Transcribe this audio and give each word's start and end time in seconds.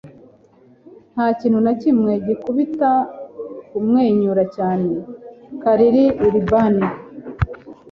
nta 1.13 1.27
kintu 1.39 1.59
na 1.65 1.73
kimwe 1.81 2.11
gikubita 2.25 2.91
kumwenyura 3.69 4.43
cyane.- 4.55 4.91
karl 5.61 5.97
urban 6.27 6.75